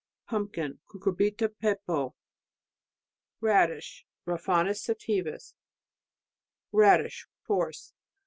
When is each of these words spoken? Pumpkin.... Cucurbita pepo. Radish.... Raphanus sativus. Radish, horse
Pumpkin.... 0.27 0.79
Cucurbita 0.87 1.47
pepo. 1.47 2.15
Radish.... 3.39 4.07
Raphanus 4.25 4.81
sativus. 4.81 5.53
Radish, 6.71 7.27
horse 7.45 7.93